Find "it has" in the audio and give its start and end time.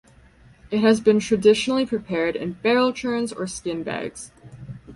0.71-0.99